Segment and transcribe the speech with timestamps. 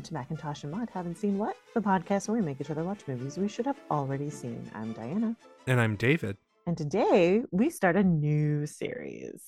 [0.00, 1.56] Welcome to Macintosh and Maud Haven't Seen What?
[1.74, 4.64] The podcast where we make each other watch movies we should have already seen.
[4.74, 5.36] I'm Diana.
[5.66, 6.38] And I'm David.
[6.66, 9.42] And today we start a new series.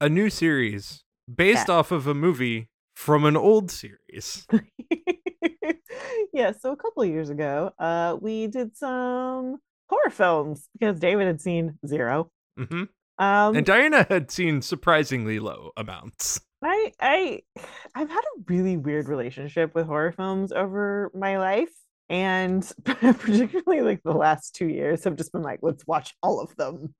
[0.00, 4.46] A new series based off of a movie from an old series.
[6.32, 9.58] yeah, so a couple of years ago, uh, we did some
[9.90, 12.30] horror films because David had seen zero.
[12.56, 12.84] hmm
[13.18, 16.40] Um, And Diana had seen surprisingly low amounts.
[16.62, 17.42] I I
[17.94, 21.72] I've had a really weird relationship with horror films over my life.
[22.10, 26.56] And particularly like the last two years have just been like, let's watch all of
[26.56, 26.94] them.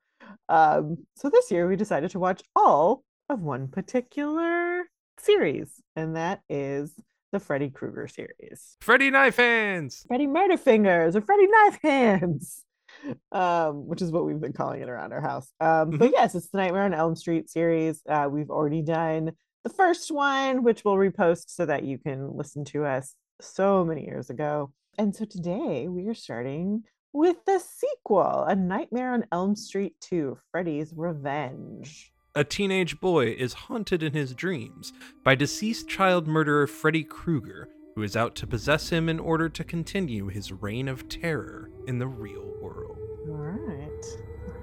[0.51, 4.83] Um, so this year we decided to watch all of one particular
[5.19, 6.93] series, and that is
[7.33, 8.77] the Freddy Krueger series.
[8.81, 10.05] Freddy Knife Hands!
[10.09, 12.65] Freddy Murder Fingers or Freddy Knife Hands,
[13.33, 15.51] um, which is what we've been calling it around our house.
[15.61, 18.03] Um, but yes, it's the Nightmare on Elm Street series.
[18.09, 19.33] Uh, we've already done
[19.69, 24.05] the first one, which we'll repost so that you can listen to us so many
[24.05, 24.73] years ago.
[24.97, 30.39] And so today we are starting with the sequel, A Nightmare on Elm Street 2,
[30.51, 32.13] Freddy's Revenge.
[32.35, 38.03] A teenage boy is haunted in his dreams by deceased child murderer Freddy Krueger, who
[38.03, 42.07] is out to possess him in order to continue his reign of terror in the
[42.07, 42.97] real world.
[43.29, 44.05] All right.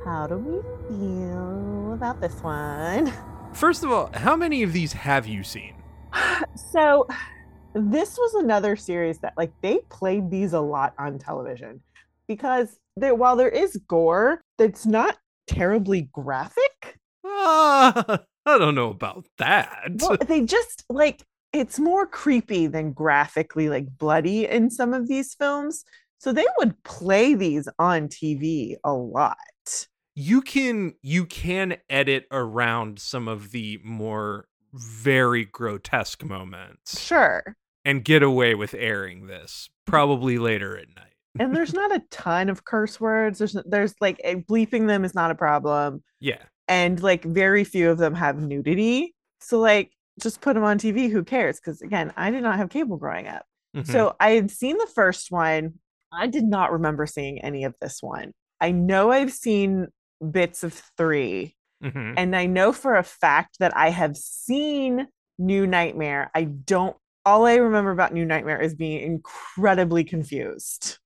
[0.03, 3.13] How do we feel about this one?
[3.55, 5.75] First of all, how many of these have you seen?
[6.55, 7.07] so
[7.73, 11.81] this was another series that like they played these a lot on television
[12.27, 15.17] because there while there is gore it's not
[15.47, 19.89] terribly graphic Ah, I don't know about that.
[19.99, 25.33] well, they just like it's more creepy than graphically like bloody in some of these
[25.33, 25.83] films
[26.19, 29.37] so they would play these on tv a lot
[30.15, 38.03] you can you can edit around some of the more very grotesque moments sure and
[38.03, 41.13] get away with airing this probably later at night.
[41.39, 45.31] and there's not a ton of curse words there's there's like bleeping them is not
[45.31, 46.41] a problem Yeah.
[46.67, 49.13] and like very few of them have nudity.
[49.41, 51.59] So like just put them on TV, who cares?
[51.59, 53.45] Because again, I did not have cable growing up.
[53.75, 53.85] Mhm.
[53.85, 55.73] So I had seen the first one.
[56.11, 58.31] I did not remember seeing any of this one.
[58.61, 59.87] I know I've seen
[60.31, 62.13] bits of 3 Mhm.
[62.17, 66.31] and I know for a fact that I have seen New Nightmare.
[66.33, 66.95] I don't
[67.25, 70.99] all I remember about New Nightmare is being incredibly confused.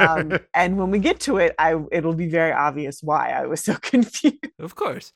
[0.00, 3.60] Um, and when we get to it, I it'll be very obvious why I was
[3.64, 4.38] so confused.
[4.58, 5.12] of course.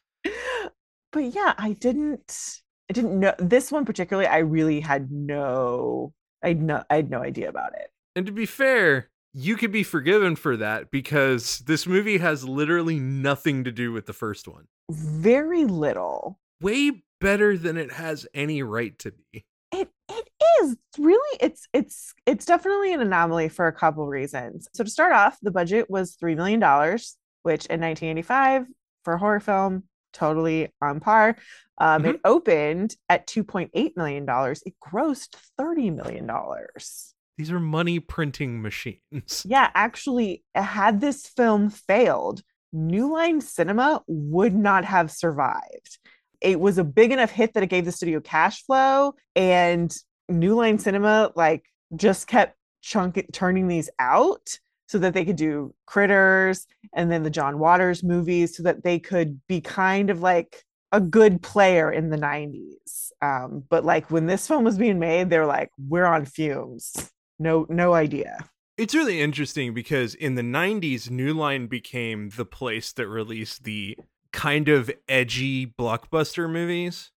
[1.12, 4.28] but yeah, I didn't I didn't know this one particularly.
[4.28, 6.12] I really had no
[6.42, 7.90] I had no I had no idea about it.
[8.14, 12.98] And to be fair, you could be forgiven for that because this movie has literally
[12.98, 14.66] nothing to do with the first one.
[14.90, 16.40] Very little.
[16.60, 19.44] Way better than it has any right to be.
[19.70, 20.28] It it
[20.60, 24.66] is really it's it's it's definitely an anomaly for a couple reasons.
[24.74, 28.66] So to start off, the budget was three million dollars, which in 1985
[29.04, 31.36] for a horror film, totally on par.
[31.80, 34.64] Um, It opened at 2.8 million dollars.
[34.66, 37.14] It grossed 30 million dollars.
[37.38, 38.98] These are money printing machines.
[39.48, 45.98] Yeah, actually, had this film failed, New Line Cinema would not have survived.
[46.40, 49.94] It was a big enough hit that it gave the studio cash flow, and
[50.28, 55.74] New Line Cinema like just kept chunk turning these out so that they could do
[55.86, 60.64] Critters and then the John Waters movies, so that they could be kind of like
[60.90, 63.12] a good player in the 90s.
[63.22, 67.12] Um, but like when this film was being made, they were like, we're on fumes.
[67.38, 68.38] No, no idea.
[68.76, 73.98] It's really interesting because in the 90s, New Line became the place that released the
[74.32, 77.10] kind of edgy blockbuster movies.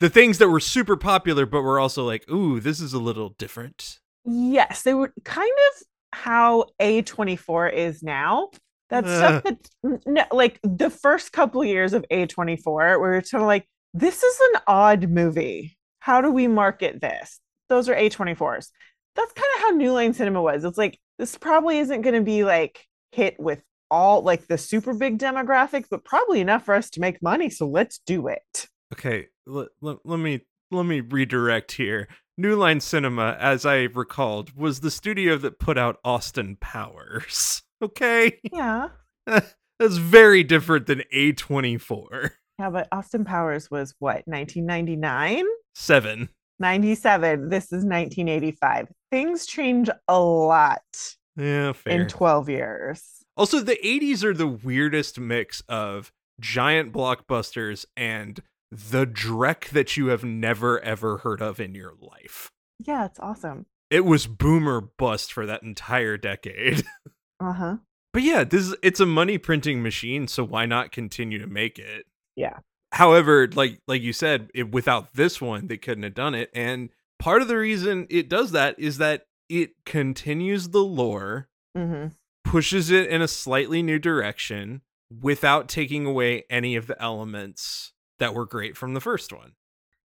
[0.00, 3.30] The things that were super popular, but were also like, ooh, this is a little
[3.38, 4.00] different.
[4.24, 5.82] Yes, they were kind of
[6.12, 8.50] how A24 is now.
[8.90, 9.68] That stuff that
[10.06, 14.40] no, like the first couple years of A24, where it's kind of like, this is
[14.52, 15.76] an odd movie.
[16.00, 17.40] How do we market this?
[17.68, 18.68] Those are A24s.
[19.16, 20.64] That's kind of how New Line Cinema was.
[20.64, 24.94] It's like this probably isn't going to be like hit with all like the super
[24.94, 27.50] big demographic, but probably enough for us to make money.
[27.50, 28.66] So let's do it.
[28.92, 32.08] Okay, let, let, let me let me redirect here.
[32.38, 37.62] New Line Cinema, as I recalled, was the studio that put out Austin Powers.
[37.82, 38.88] Okay, Yeah.
[39.26, 42.30] that's very different than A24.
[42.58, 45.44] Yeah, but Austin Powers was what, 1999?
[45.74, 46.30] Seven.
[46.58, 47.48] 97.
[47.48, 48.88] This is 1985.
[49.10, 50.82] Things change a lot
[51.36, 52.02] Yeah, fair.
[52.02, 53.02] in 12 years.
[53.36, 56.10] Also, the 80s are the weirdest mix of
[56.40, 62.50] giant blockbusters and the dreck that you have never ever heard of in your life.
[62.80, 63.66] Yeah, it's awesome.
[63.90, 66.84] It was boomer bust for that entire decade.
[67.38, 67.76] Uh huh.
[68.14, 71.78] But yeah, this is it's a money printing machine, so why not continue to make
[71.78, 72.06] it?
[72.34, 72.60] Yeah.
[72.92, 76.50] However, like like you said, it, without this one, they couldn't have done it.
[76.54, 82.08] And part of the reason it does that is that it continues the lore, Mm-hmm.
[82.44, 84.80] pushes it in a slightly new direction
[85.20, 89.52] without taking away any of the elements that were great from the first one.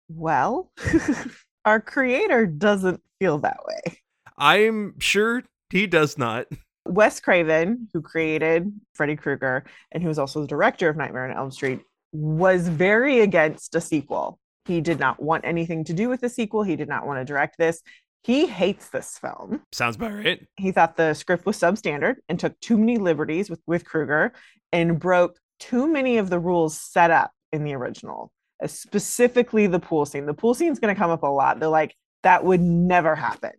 [0.07, 0.71] Well,
[1.65, 3.99] our creator doesn't feel that way.
[4.37, 6.47] I'm sure he does not.
[6.85, 11.37] Wes Craven, who created Freddy Krueger and who was also the director of Nightmare on
[11.37, 14.39] Elm Street, was very against a sequel.
[14.65, 16.63] He did not want anything to do with the sequel.
[16.63, 17.81] He did not want to direct this.
[18.23, 19.61] He hates this film.
[19.71, 20.45] Sounds about right.
[20.57, 24.33] He thought the script was substandard and took too many liberties with, with Krueger
[24.71, 28.31] and broke too many of the rules set up in the original,
[28.63, 30.25] uh, specifically the pool scene.
[30.25, 31.59] The pool scene is going to come up a lot.
[31.59, 33.51] They're like, that would never happen.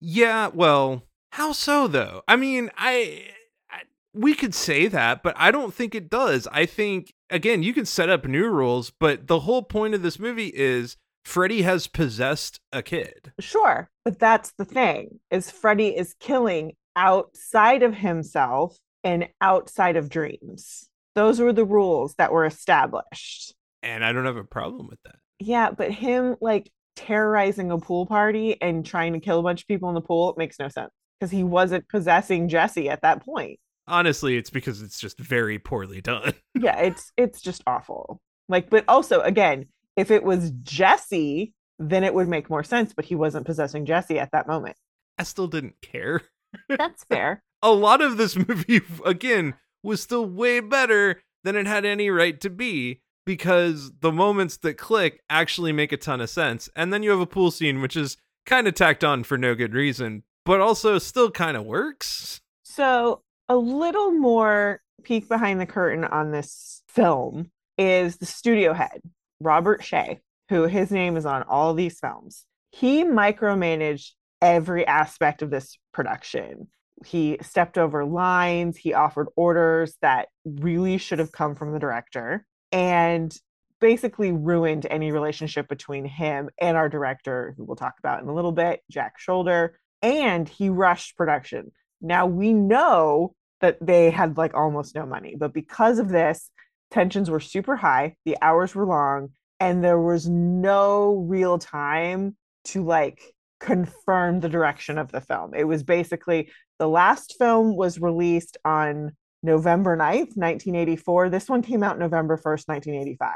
[0.00, 2.22] Yeah, well, how so though?
[2.28, 3.24] I mean, I,
[3.70, 3.82] I
[4.12, 6.46] we could say that, but I don't think it does.
[6.52, 10.18] I think again, you can set up new rules, but the whole point of this
[10.18, 13.32] movie is Freddy has possessed a kid.
[13.40, 20.08] Sure, but that's the thing is Freddy is killing outside of himself and outside of
[20.08, 20.88] dreams.
[21.14, 23.54] Those were the rules that were established.
[23.82, 25.16] And I don't have a problem with that.
[25.38, 29.68] Yeah, but him like terrorizing a pool party and trying to kill a bunch of
[29.68, 33.58] people in the pool makes no sense because he wasn't possessing Jesse at that point.
[33.88, 36.34] Honestly, it's because it's just very poorly done.
[36.54, 38.20] Yeah, it's it's just awful.
[38.48, 42.92] Like, but also again, if it was Jesse, then it would make more sense.
[42.94, 44.76] But he wasn't possessing Jesse at that moment.
[45.18, 46.22] I still didn't care.
[46.68, 47.42] That's fair.
[47.62, 52.40] A lot of this movie, again, was still way better than it had any right
[52.40, 56.68] to be because the moments that click actually make a ton of sense.
[56.76, 59.54] And then you have a pool scene, which is kind of tacked on for no
[59.54, 62.40] good reason, but also still kind of works.
[62.62, 69.00] So, a little more peek behind the curtain on this film is the studio head,
[69.40, 72.44] Robert Shaye, who his name is on all these films.
[72.70, 74.10] He micromanaged
[74.40, 76.68] every aspect of this production.
[77.04, 82.46] He stepped over lines, he offered orders that really should have come from the director,
[82.70, 83.36] and
[83.80, 88.34] basically ruined any relationship between him and our director, who we'll talk about in a
[88.34, 89.70] little bit, Jack Sholder.
[90.00, 91.72] And he rushed production.
[92.02, 96.50] Now we know that they had like almost no money, but because of this,
[96.90, 102.84] tensions were super high, the hours were long, and there was no real time to
[102.84, 103.22] like
[103.60, 105.54] confirm the direction of the film.
[105.54, 109.12] It was basically the last film was released on
[109.44, 111.30] November 9th, 1984.
[111.30, 113.30] This one came out November 1st, 1985.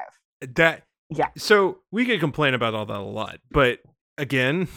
[0.55, 1.29] That Yeah.
[1.37, 3.79] So we could complain about all that a lot, but
[4.19, 4.69] again,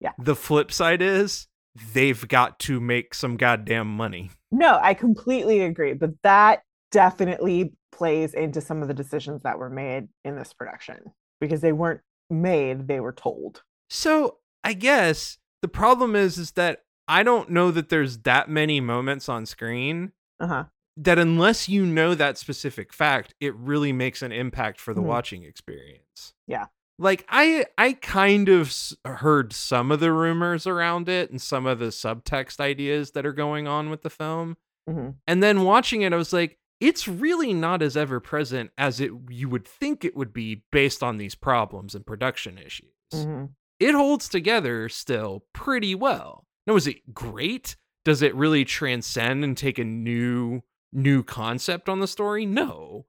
[0.00, 0.12] Yeah.
[0.18, 1.46] The flip side is
[1.92, 4.30] they've got to make some goddamn money.
[4.52, 9.70] No, I completely agree, but that definitely plays into some of the decisions that were
[9.70, 10.98] made in this production
[11.40, 12.00] because they weren't
[12.30, 13.62] made, they were told.
[13.90, 18.80] So I guess the problem is is that I don't know that there's that many
[18.80, 20.64] moments on screen Uh-huh.
[20.96, 25.06] that unless you know that specific fact, it really makes an impact for the Mhm.
[25.06, 26.34] watching experience.
[26.46, 26.66] Yeah.
[26.98, 28.72] Like I I kind of
[29.04, 33.32] heard some of the rumors around it and some of the subtext ideas that are
[33.32, 34.56] going on with the film.
[34.88, 35.14] Mhm.
[35.26, 39.10] And then watching it I was like it's really not as ever present as it
[39.30, 43.50] you would think it would be based on these problems and production issues Mhm.
[43.80, 46.46] it holds together still pretty well.
[46.66, 47.76] Now, is it great?
[48.04, 52.46] Does it really transcend and take a new new concept on the story?
[52.46, 53.06] No,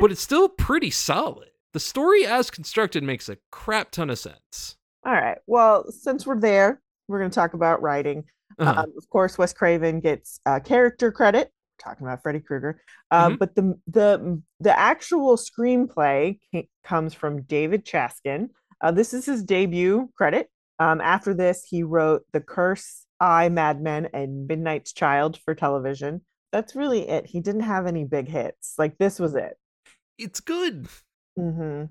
[0.00, 1.48] but it's still pretty solid.
[1.74, 4.76] The story as constructed makes a crap ton of sense.
[5.04, 5.38] all right.
[5.46, 8.24] Well, since we're there, we're going to talk about writing.
[8.58, 8.82] Uh-huh.
[8.84, 11.50] Um, of course, Wes Craven gets uh, character credit.
[11.84, 13.38] We're talking about Freddy Krueger, uh, Mhm.
[13.40, 16.38] but the the the actual screenplay
[16.84, 18.50] comes from David Chaskin.
[18.80, 20.48] Uh, this is his debut credit.
[20.78, 26.24] Um, after this, he wrote The Curse, I, Madman, and Midnight's Child for television.
[26.52, 27.26] That's really it.
[27.26, 28.74] He didn't have any big hits.
[28.78, 29.58] Like this was it.
[30.16, 30.86] it's good.
[31.36, 31.84] Hmm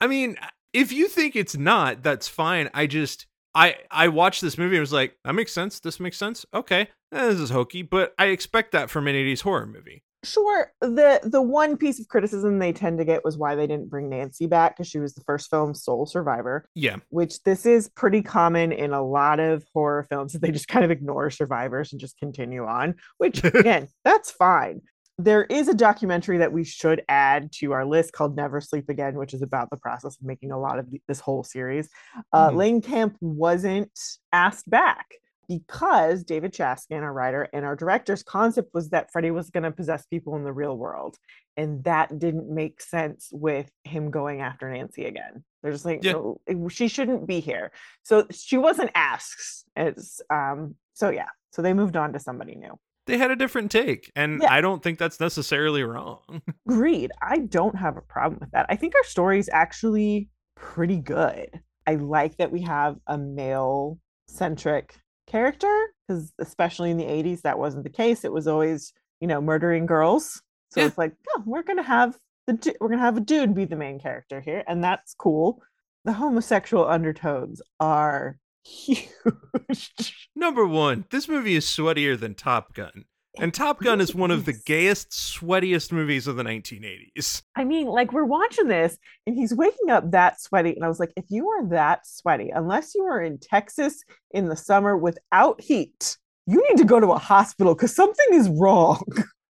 [0.00, 0.36] I mean,
[0.72, 2.70] if you think it's not, that's fine.
[2.74, 5.80] I just I I watched this movie and was like, that makes sense.
[5.80, 6.46] This makes sense.
[6.54, 10.04] Okay, eh, this is hokey, but I expect that from an '80s horror movie.
[10.24, 10.72] Sure.
[10.80, 14.08] The the one piece of criticism they tend to get was why they didn't bring
[14.08, 16.68] Nancy back because she was the first film sole survivor.
[16.74, 20.68] Yeah, which this is pretty common in a lot of horror films that they just
[20.68, 24.82] kind of ignore survivors and just continue on, which again, that's fine.
[25.18, 29.14] There is a documentary that we should add to our list called Never Sleep Again,
[29.16, 31.88] which is about the process of making a lot of the, this whole series.
[32.32, 32.82] Uh, Mhm.
[32.82, 33.98] Langenkamp wasn't
[34.32, 35.06] asked back
[35.48, 39.72] because David Chaskin, our writer and our director's concept was that Freddie was going to
[39.72, 41.16] possess people in the real world.
[41.56, 45.42] And that didn't make sense with him going after Nancy again.
[45.62, 46.12] They're just like, Yeah.
[46.12, 47.72] "No, she shouldn't be here.
[48.04, 49.64] So she wasn't asked.
[49.74, 51.28] It's, um, so yeah.
[51.50, 52.78] So they moved on to somebody new.
[53.08, 54.52] They had a different take, and Yeah.
[54.52, 56.20] I don't think that's necessarily wrong.
[56.68, 57.10] Agreed.
[57.22, 58.66] I don't have a problem with that.
[58.68, 61.48] I think our story is actually pretty good.
[61.86, 63.98] I like that we have a male
[64.28, 64.94] centric
[65.26, 65.74] character
[66.06, 68.24] because, especially in the 80s, that wasn't the case.
[68.24, 70.42] It was always, you know, murdering girls.
[70.70, 70.86] So Yeah.
[70.88, 73.76] it's like, oh, we're to have the du- we're to have a dude be the
[73.76, 74.64] main character here.
[74.68, 75.62] And that's cool.
[76.04, 80.28] The homosexual undertones are huge.
[80.34, 83.04] Number one, this movie is sweatier than Top Gun.
[83.40, 87.42] And Top Gun is one of the gayest, sweatiest movies of the 1980s.
[87.54, 90.74] I mean, like we're watching this and he's waking up that sweaty.
[90.74, 94.48] And I was like, if you are that sweaty, unless you are in Texas in
[94.48, 99.04] the summer without heat, you need to go to a hospital because something is wrong.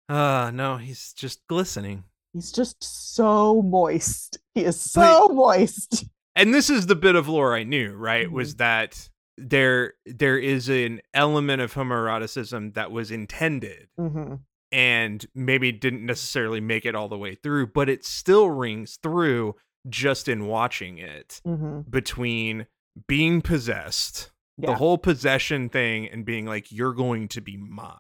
[0.09, 2.01] Uh, no, he's just glistening.
[2.33, 4.37] He's just so moist.
[4.53, 6.05] He is so moist.
[6.37, 8.27] And this is the bit of lore I knew, right?
[8.27, 8.31] Mhm.
[8.31, 14.35] Was that there there is an element of homoeroticism that was intended hmm
[14.71, 19.55] and maybe didn't necessarily make it all the way through, but it still rings through
[19.87, 22.67] just in watching it hmm between
[23.07, 24.71] being possessed, Yeah.
[24.71, 27.99] the whole possession thing, and being like, you're going to be mine.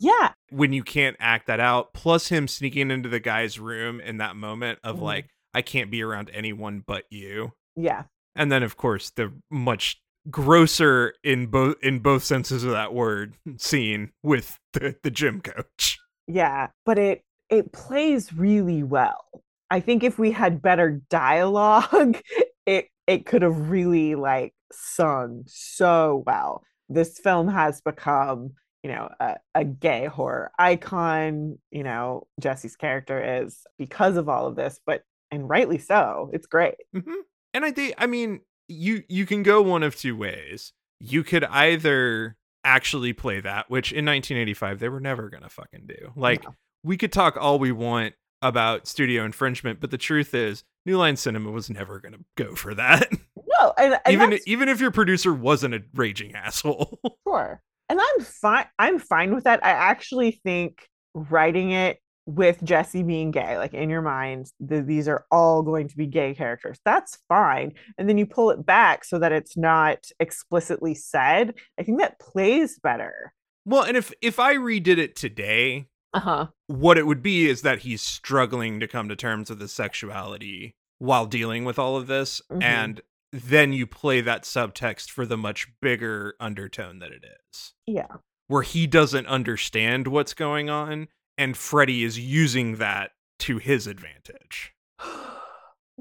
[0.00, 0.32] yeah.
[0.50, 4.34] When you can't act that out, plus him sneaking into the guy's room in that
[4.36, 5.02] moment of Mhm.
[5.02, 7.52] like, I can't be around anyone but you.
[7.76, 8.04] Yeah.
[8.36, 10.00] And then of course the much
[10.30, 15.98] grosser in both in both senses of that word scene with the, the gym coach.
[16.26, 16.68] Yeah.
[16.84, 19.24] But it it plays really well.
[19.70, 22.20] I think if we had better dialogue,
[22.66, 26.62] it it could have really like sung so well.
[26.88, 28.52] This film has become,
[28.82, 31.58] you know, a, a gay horror icon.
[31.70, 36.30] You know, Jesse's character is because of all of this, but and rightly so.
[36.32, 36.74] It's great.
[36.92, 37.20] hmm
[37.54, 40.72] And I think I mean you you can go one of two ways.
[41.00, 46.12] You could either actually play that, which in 1985 they were never gonna fucking do.
[46.16, 46.54] Like No.
[46.82, 51.16] we could talk all we want about studio infringement, but the truth is, New Line
[51.16, 53.10] Cinema was never gonna go for that.
[53.60, 56.98] No, and, and even that's even if your producer wasn't a raging asshole.
[57.28, 57.62] Sure.
[57.88, 58.66] And I'm fine.
[58.80, 59.64] I'm fine with that.
[59.64, 65.08] I actually think writing it with Jesse being gay, like in your mind, the, these
[65.08, 66.78] are all going to be gay characters.
[66.84, 67.72] That's fine.
[67.98, 71.54] And then you pull it back so that it's not explicitly said.
[71.78, 73.32] I think that plays better.
[73.66, 76.46] well, and if if I redid it today, Uh huh.
[76.68, 80.74] what it would be is that he's struggling to come to terms with his sexuality
[80.98, 82.62] while dealing with all of this Mhm.
[82.62, 83.00] and
[83.32, 88.06] then you play that subtext for the much bigger undertone that it is Yeah.
[88.46, 94.72] where he doesn't understand what's going on and Freddy is using that to his advantage.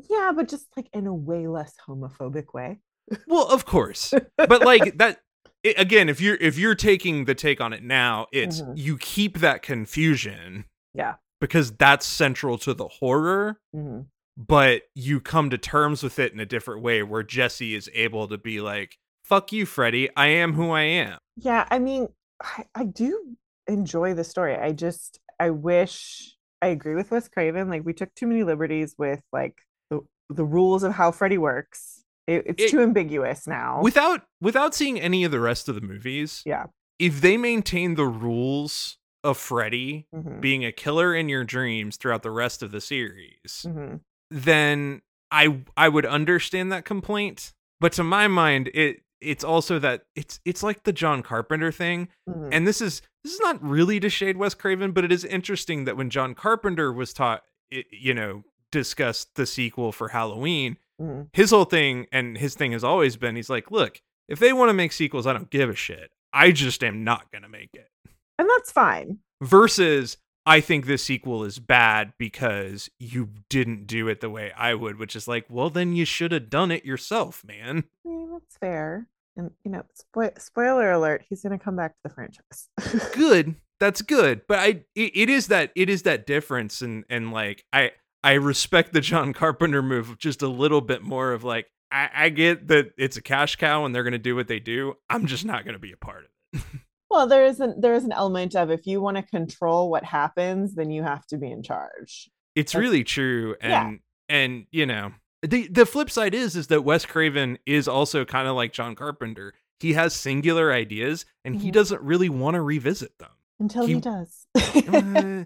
[0.10, 2.80] yeah, but just like in a way less homophobic way.
[3.28, 4.14] Well, of course.
[4.38, 5.20] But like that
[5.66, 8.78] i again, if you're if you're taking the take on it now, it's Mhm.
[8.78, 11.16] you keep that confusion Yeah.
[11.42, 13.60] because that's central to the horror.
[13.76, 14.08] Mhm.
[14.36, 18.28] but you come to terms with it in a different way where Jesse is able
[18.30, 20.10] to be like, fuck you, Freddy.
[20.18, 21.20] I am who I am.
[21.36, 22.08] Yeah, I mean,
[22.42, 23.38] I, I do
[23.68, 24.56] enjoy the story.
[24.58, 27.70] I just I wish I agree with Wes Craven.
[27.70, 29.56] Like we took too many liberties with like
[29.90, 32.06] the the rules of how Freddy works.
[32.28, 33.82] It, it's It- too ambiguous now.
[33.82, 36.66] Without without seeing any of the rest of the movies, yeah.
[36.98, 42.24] if they maintain the rules of Freddy Mhm, being a killer in your dreams throughout
[42.24, 44.00] the rest of the series, mhm.
[44.30, 47.54] then I I would understand that complaint.
[47.82, 52.10] But to my mind, it it's also that it's it's like the John Carpenter thing.
[52.30, 52.50] Mhm.
[52.52, 55.86] and this is this is not really to shade Wes Craven, but it is interesting
[55.86, 57.44] that when John Carpenter was taught,
[57.92, 61.30] you know, discussed the sequel for Halloween, Mhm.
[61.34, 64.70] his whole thing and his thing has always been, he's like, look, if they want
[64.70, 66.12] to make sequels, I don't give a shit.
[66.34, 67.90] I just am not gonna make it.
[68.38, 69.20] And that's fine.
[69.42, 74.74] Versus, I think this sequel is bad because you didn't do it the way I
[74.74, 77.84] would, which is like, well, then you should have done it yourself, man.
[78.04, 79.08] Mean, that's fair.
[79.36, 79.84] And you know,
[80.16, 82.70] spo- spoiler alert, he's gonna come back to the franchise.
[83.14, 87.34] good that's good but i it, it is that it is that difference and and
[87.34, 87.92] like i
[88.24, 92.30] i respect the john carpenter move just a little bit more of like i i
[92.30, 95.44] get that it's a cash cow and they're gonna do what they do i'm just
[95.44, 96.24] not gonna be a part
[96.54, 96.66] of it
[97.10, 100.04] Well, there is an there is an element of if you want to control what
[100.04, 102.28] happens, then you have to be in charge.
[102.56, 104.36] It's That's- really true, and Yeah.
[104.36, 105.12] and you know
[105.44, 108.96] the the flip side is is that Wes Craven is also kind of like John
[108.96, 109.54] Carpenter.
[109.80, 111.74] He has singular ideas, and he Mhm.
[111.74, 113.32] doesn't really want to revisit them.
[113.60, 114.48] Until he, He- does.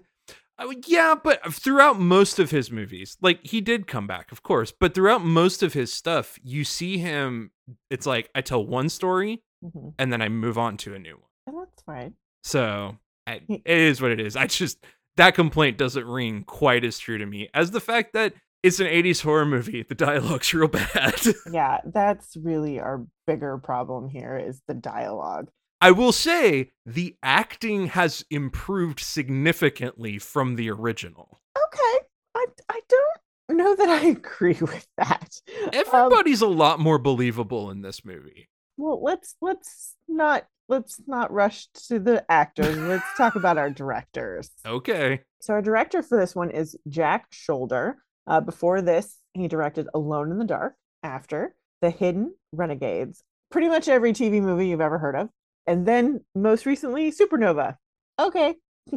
[0.60, 4.42] Uh, I yeah, but throughout most of his movies, like he did come back, of
[4.42, 7.52] course, but throughout most of his stuff, you see him.
[7.90, 9.94] It's like I tell one story Mhm.
[9.98, 11.28] and then I move on to a new one.
[11.46, 12.14] And that's fine.
[12.42, 14.34] So I, He- it is what it is.
[14.34, 14.84] I just
[15.16, 18.86] that complaint doesn't ring quite as true to me as the fact that it's an
[18.86, 19.82] 80s horror movie.
[19.82, 21.14] The dialogue's real bad.
[21.52, 25.48] Yeah, that's really our bigger problem here is the dialogue.
[25.80, 31.40] I will say the acting has improved significantly from the original.
[31.56, 32.06] Okay.
[32.34, 35.40] I I don't know that I agree with that.
[35.62, 38.48] Um, Everybody's a lot more believable in this movie.
[38.76, 42.76] well, let's let's not let's not rush to the actors.
[42.76, 44.50] Let's talk about our directors.
[44.66, 45.20] Okay.
[45.40, 47.94] So our director for this one is Jack Sholder.
[48.28, 50.74] Uh, before this, he directed Alone in the Dark.
[51.02, 55.28] After The Hidden Renegades, pretty much every TV movie you've ever heard of,
[55.66, 57.76] and then most recently Supernova.
[58.20, 58.54] Okay.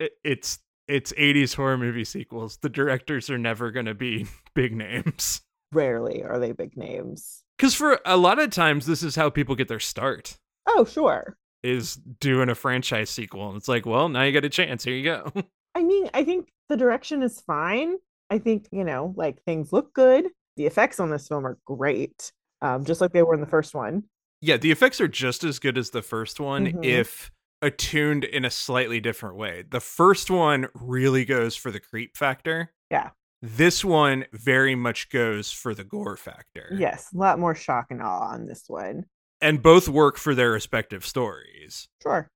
[0.00, 2.58] It, it's it's 80s horror movie sequels.
[2.58, 5.40] The directors are never going to be big names.
[5.72, 7.42] Rarely are they big names.
[7.58, 10.38] Cuz for a lot of times this is how people get their start.
[10.66, 11.36] Oh, sure.
[11.64, 14.94] is doing a franchise sequel and it's like well now you got a chance here
[14.94, 15.32] you go
[15.74, 17.96] I mean, I think the direction is fine.
[18.30, 20.28] I think, you know, like things look good.
[20.56, 23.74] The effects on this film are great, um, just like they were in the first
[23.74, 24.04] one.
[24.40, 26.84] yeah the effects are just as good as the first one Mhm.
[26.84, 32.16] if attuned in a slightly different way the first one really goes for the creep
[32.16, 33.10] factor Yeah.
[33.42, 38.00] this one very much goes for the gore factor Yes, a lot more shock and
[38.00, 39.06] awe on this one.
[39.40, 42.28] and both work for their respective stories Sure.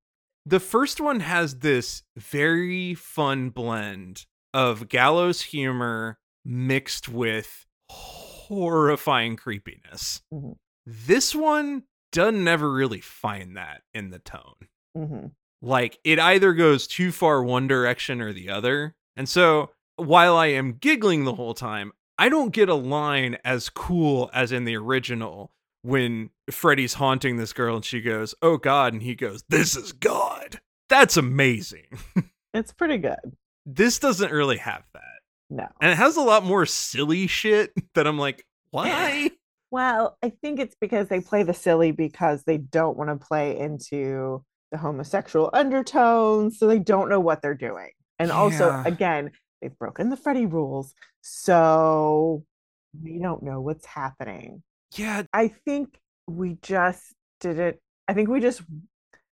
[0.45, 10.21] The first one has this very fun blend of gallows humor mixed with horrifying creepiness.
[10.33, 10.57] Mhm.
[10.87, 14.69] This one doesn't ever really find that in the tone.
[14.95, 15.27] hmm
[15.63, 18.95] Like it either goes too far one direction or the other.
[19.17, 23.69] And so while I am giggling the whole time, I don't get a line as
[23.69, 28.93] cool as in the original when Freddy's haunting this girl and she goes, Oh God.
[28.93, 30.61] And he goes, This is God.
[30.89, 31.87] That's amazing.
[32.55, 33.17] It's pretty good.
[33.65, 35.21] this doesn't really have that.
[35.49, 35.67] No.
[35.81, 39.31] And it has a lot more silly shit that I'm like, why?
[39.71, 43.59] Well, I think it's because they play the silly because they don't want to play
[43.59, 47.89] into the homosexual undertones, so they don't know what they're doing.
[48.19, 49.31] And also, again,
[49.63, 50.93] they've broken the Freddy rules,
[51.23, 52.45] so
[53.03, 54.63] we don't know what's happening.
[54.95, 57.79] Yeah, I think we just didn't.
[58.09, 58.63] I think we just,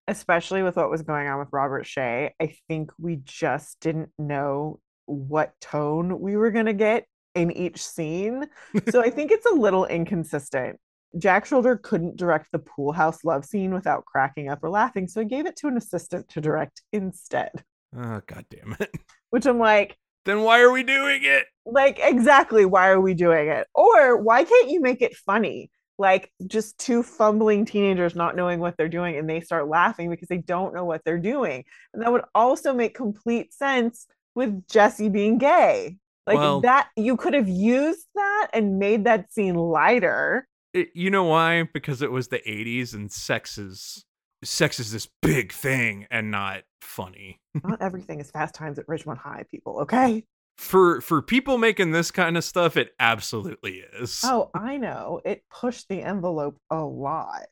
[0.08, 4.80] especially with what was going on with Robert Shaye, I think we just didn't know
[5.06, 8.48] what tone we were going to get in each scene.
[8.89, 10.78] So I think it's a little inconsistent.
[11.18, 15.20] Jack Sholder couldn't direct the pool house love scene without cracking up or laughing, so
[15.20, 17.52] he gave it to an assistant to direct instead.
[17.96, 18.89] Oh god damn it.
[19.30, 21.45] Which I'm like, Then why are we doing it?
[21.65, 23.67] like exactly why are we doing it?
[23.73, 25.69] Or why can't you make it funny?
[25.97, 30.27] Like just two fumbling teenagers not knowing what they're doing and they start laughing because
[30.27, 31.63] they don't know what they're doing.
[31.93, 35.97] And that would also make complete sense with jesse being gay.
[36.27, 40.47] Like Well- that you could have used that and made that scene lighter.
[40.73, 41.63] It- You know why?
[41.73, 44.03] Because it was the 80s and sex is
[44.43, 47.39] sex is this big thing and not funny.
[47.63, 50.23] not everything is fast times at ridgemont high people okay
[50.58, 54.21] For for people making this kind of stuff, it absolutely is.
[54.23, 55.19] Oh, I know.
[55.25, 57.47] It pushed the envelope a lot.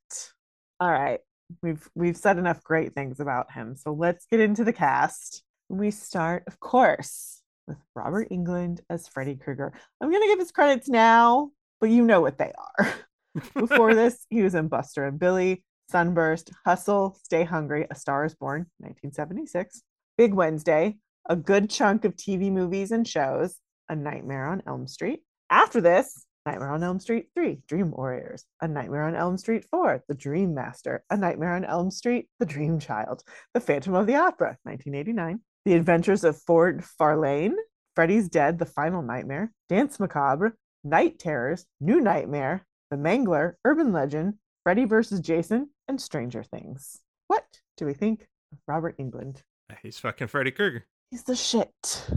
[0.79, 1.19] All right.
[1.63, 3.75] We've we've said enough great things about him.
[3.75, 5.43] So let's get into the cast.
[5.69, 9.73] We start, of course, with Robert Englund as Freddy Krueger.
[9.99, 11.49] I'm gonna give his credits now,
[11.79, 12.93] but you know what they are.
[13.55, 18.33] Before this, he was in Buster and Billy, Sunburst, Hustle, Stay Hungry, A Star is
[18.33, 19.83] Born, 1976,
[20.17, 23.57] Big Wednesday, a good chunk of TV movies and shows,
[23.89, 25.23] A Nightmare on Elm Street.
[25.49, 30.05] After this, Nightmare on Elm Street 3, Dream Warriors, A Nightmare on Elm Street 4,
[30.07, 33.23] The Dream Master, A Nightmare on Elm Street, The Dream Child,
[33.53, 37.55] The Phantom of the Opera, 1989, The Adventures of Ford Fairlane,
[37.95, 44.35] Freddy's Dead, The Final Nightmare, Danse Macabre, Night Terrors, New Nightmare, The Mangler, Urban Legend,
[44.63, 46.99] Freddy versus Jason, and Stranger Things.
[47.27, 47.45] What
[47.77, 49.37] do we think of Robert Englund?
[49.81, 50.85] He's fucking Freddy Krueger.
[51.09, 52.07] He's the shit.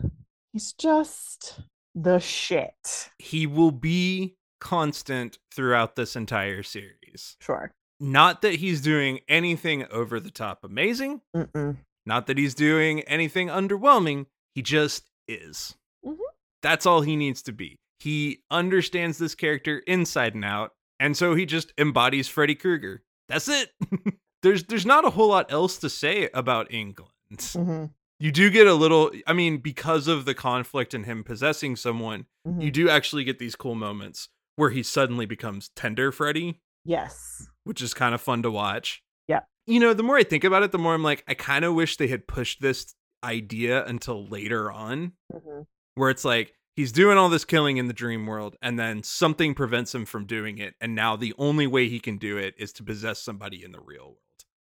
[0.52, 1.60] He's just
[1.94, 3.10] the shit.
[3.18, 7.36] He will be constant throughout this entire series.
[7.40, 7.72] Sure.
[8.00, 11.76] Not that he's doing anything over the top amazing, Mm-mm.
[12.04, 14.26] not that he's doing anything underwhelming.
[14.54, 15.76] He just is.
[16.04, 16.18] Mhm.
[16.62, 17.78] That's all he needs to be.
[18.00, 23.02] He understands this character inside and out, and so he just embodies Freddy Krueger.
[23.28, 23.70] That's it.
[24.42, 27.06] there's there's not a whole lot else to say about Englund.
[27.30, 27.90] Mhm.
[28.20, 32.26] You do get a little I mean because of the conflict and him possessing someone,
[32.46, 32.62] Mhm.
[32.62, 37.48] you do actually get these cool moments where he suddenly becomes tender Freddy, Yes.
[37.64, 39.02] which is kind of fun to watch.
[39.26, 39.40] Yeah.
[39.66, 41.74] You know, the more I think about it, the more I'm like I kind of
[41.74, 45.66] wish they had pushed this idea until later on Mhm.
[45.94, 49.54] where it's like he's doing all this killing in the dream world and then something
[49.54, 52.72] prevents him from doing it and now the only way he can do it is
[52.72, 54.16] to possess somebody in the real world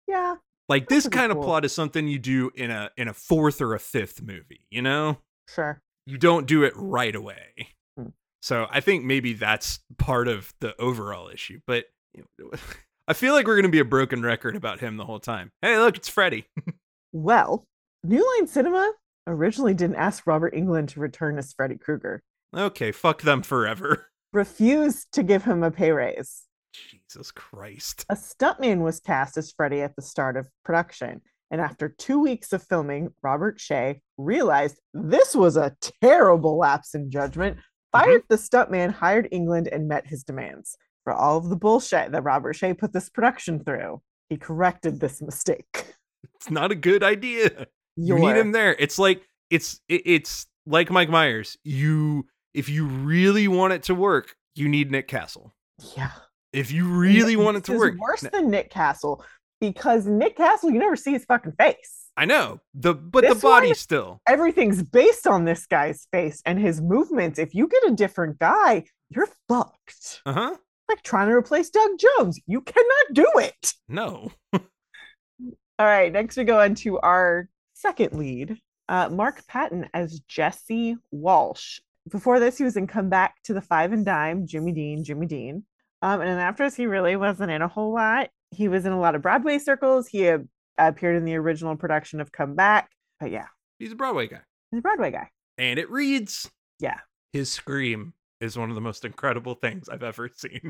[0.07, 0.37] Yeah.
[0.69, 3.75] like this kind of plot is something you do in a in a fourth or
[3.75, 5.19] a fifth movie you know
[5.49, 5.81] Sure.
[6.07, 7.69] you don't do it right away
[7.99, 8.09] Hmm.
[8.43, 12.51] so i think maybe that's part of the overall issue but you know,
[13.09, 15.51] i feel like we're going to be a broken record about him the whole time
[15.63, 16.47] hey look it's freddy
[17.11, 17.65] Well,
[18.05, 18.93] New Line Cinema
[19.29, 22.23] originally didn't ask Robert Englund to return as Freddy Krueger,
[22.57, 26.45] okay fuck them forever refused to give him a pay raise.
[26.73, 31.89] jesus christ A stuntman was cast as Freddy at the start of production, and after
[31.89, 37.99] two weeks of filming, Robert Shaye realized this was a terrible lapse in judgment, mm-hmm.
[37.99, 40.77] fired the stuntman, hired Englund, and met his demands.
[41.05, 45.23] For all of the bullshit that Robert Shaye put this production through, he corrected this
[45.23, 45.95] mistake.
[46.35, 47.67] it's not a good idea
[47.99, 48.75] you need him there.
[48.79, 51.57] It's like it's it's like Mike Myers.
[51.65, 55.55] You if you really want it to work, you need Nick Castle.
[55.97, 56.11] Yeah.
[56.53, 59.23] If you really N- want it to work, Worse N- than Nick Castle,
[59.61, 62.07] because Nick Castle, you never see his fucking face.
[62.17, 64.21] I know the but This the body one- still.
[64.27, 67.39] Everything's based on this guy's face and his movements.
[67.39, 70.23] If you get a different guy, you're fucked.
[70.27, 70.57] Uh huh.
[70.89, 72.41] Like trying to replace Doug Jones.
[72.47, 73.75] You cannot do it.
[73.89, 74.33] No.
[74.55, 80.97] All right, next we go on to our second lead, uh, Mark Patton as Jesse
[81.11, 81.81] Walsh.
[82.11, 85.27] Before this, he was in Come Back to the Five and Dime, Jimmy Dean, Jimmy
[85.27, 85.65] Dean.
[86.03, 88.31] Um, and then after this, he really wasn't in a whole lot.
[88.51, 90.07] He was in a lot of Broadway circles.
[90.09, 90.39] He uh,
[90.79, 92.91] appeared in the original production of Come Back.
[93.21, 93.47] But yeah,
[93.79, 95.29] He's a Broadway guy, he's a Broadway guy.
[95.59, 96.51] and it reads.
[96.81, 96.99] Yeah.
[97.33, 100.61] His scream is one of the most incredible things I've ever seen.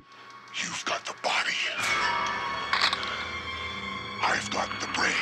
[0.63, 1.53] You've got the body.
[4.21, 5.13] I've got the brain.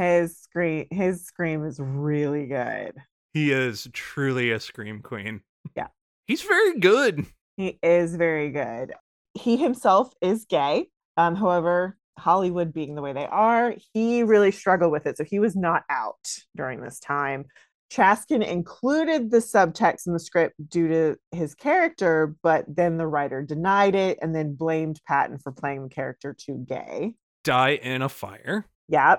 [0.00, 2.94] His scream, his scream is really good.
[3.34, 5.42] He is truly a scream queen.
[5.76, 5.88] Yeah.
[6.26, 7.26] He's very good.
[7.58, 8.94] He is very good.
[9.34, 10.86] He himself is gay.
[11.18, 15.18] Um, however, Hollywood being the way they are, he really struggled with it.
[15.18, 17.44] So he was not out during this time.
[17.92, 23.42] Chaskin included the subtext in the script due to his character, but then the writer
[23.42, 27.16] denied it and then blamed Patton for playing the character too gay.
[27.44, 28.64] Die in a fire.
[28.90, 29.16] Yeah.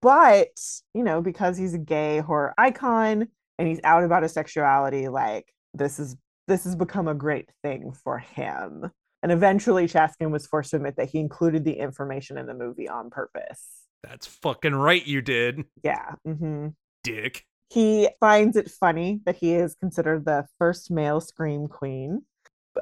[0.00, 0.58] But,
[0.94, 3.28] you know, because he's a gay horror icon
[3.58, 6.16] and he's out about his sexuality, like this is
[6.48, 8.90] this has become a great thing for him.
[9.22, 12.88] And eventually Chaskin was forced to admit that he included the information in the movie
[12.88, 13.62] on purpose.
[14.02, 16.14] That's fucking right, you did, Yeah.
[16.24, 16.68] hmm
[17.04, 17.44] dick.
[17.68, 22.22] He finds it funny that he is considered the first male scream queen.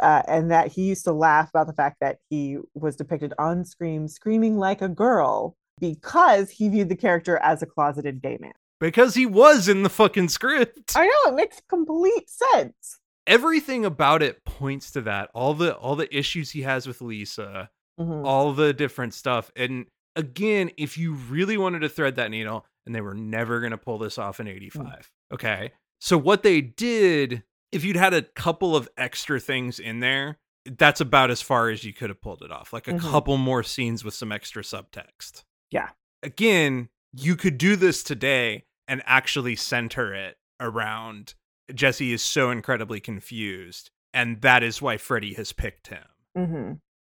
[0.00, 3.64] Uh, and that he used to laugh about the fact that he was depicted on
[3.64, 8.52] screen screaming like a girl because he viewed the character as a closeted gay man.
[8.80, 10.92] Because he was in the fucking script.
[10.96, 13.00] I know it makes complete sense.
[13.26, 15.30] Everything about it points to that.
[15.34, 18.24] All the all the issues he has with Lisa, Mhm.
[18.24, 19.50] all the different stuff.
[19.56, 19.86] And
[20.16, 23.98] again, if you really wanted to thread that needle, and they were never gonna pull
[23.98, 25.10] this off in 85.
[25.34, 25.72] Okay.
[26.00, 31.00] So what they did, if you'd had a couple of extra things in there, that's
[31.00, 32.72] about as far as you could have pulled it off.
[32.72, 33.00] Like a Mhm.
[33.00, 35.44] couple more scenes with some extra subtext.
[35.70, 35.90] Yeah.
[36.22, 41.34] Again, you could do this today and actually center it around
[41.74, 46.04] Jesse is so incredibly confused, and that is why Freddy has picked him.
[46.36, 46.72] Mm-hmm.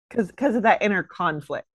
[0.08, 1.66] Because because of that inner conflict.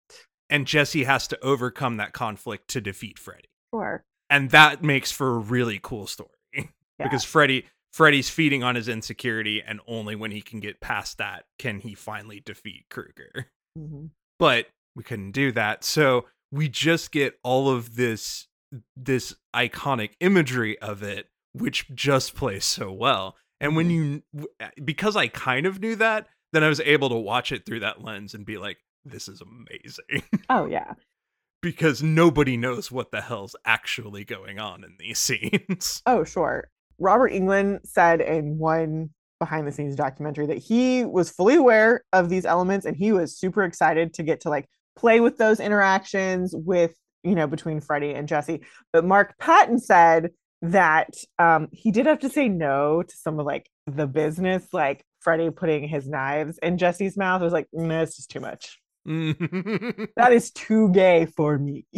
[0.49, 3.49] And Jesse has to overcome that conflict to defeat Freddy.
[3.73, 4.03] Sure.
[4.29, 6.29] And that makes for a really cool story.
[6.97, 7.07] Yeah.
[7.07, 11.43] because Freddy Freddy's feeding on his insecurity, and only when he can get past that
[11.59, 13.47] can he finally defeat Krueger.
[13.77, 14.11] Mhm.
[14.39, 18.47] But we couldn't do that, so we just get all of this
[18.95, 23.35] this iconic imagery of it, which just plays so well.
[23.61, 24.39] And when mm-hmm.
[24.39, 27.65] you uh, because I kind of knew that, then I was able to watch it
[27.65, 30.23] through that lens and be like, this is amazing.
[30.49, 30.93] Oh yeah.
[31.61, 36.03] because nobody knows what the hell's actually going on in these scenes.
[36.05, 36.69] Oh, sure.
[36.99, 42.29] Robert Englund said in one behind the scenes documentary that he was fully aware of
[42.29, 46.53] these elements and he was super excited to get to like play with those interactions
[46.55, 48.61] with, you know, between Freddie and Jesse.
[48.93, 50.31] But Mark Patton said
[50.61, 55.03] that um, he did have to say no to some of like the business, like
[55.19, 57.41] Freddie putting his knives in Jesse's mouth.
[57.41, 58.79] It was like, no, it's just too much.
[60.15, 61.85] That is too gay for me.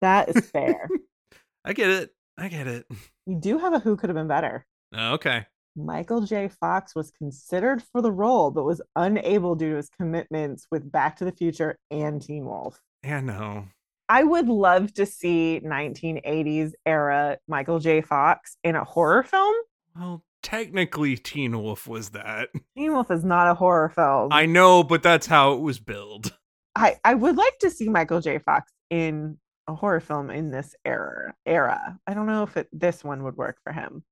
[0.00, 0.88] that is fair.
[1.64, 2.10] I get it.
[2.36, 2.86] I get it.
[3.26, 4.66] we do have a who could have been better.
[4.96, 5.46] Okay.
[5.76, 6.48] Michael J.
[6.48, 11.16] Fox was considered for the role, but was unable due to his commitments with Back
[11.16, 12.80] to the Future and Teen Wolf.
[13.02, 13.66] Yeah, no.
[14.08, 18.02] I would love to see 1980s era Michael J.
[18.02, 19.54] Fox in a horror film.
[19.96, 22.50] Well, technically, Teen Wolf was that.
[22.76, 24.28] Teen Wolf is not a horror film.
[24.32, 26.36] I know, but that's how it was billed.
[26.74, 28.38] I, I would like to see Michael J.
[28.38, 31.34] Fox in a horror film in this era.
[31.46, 31.98] Era.
[32.06, 34.02] I don't know if it, this one would work for him.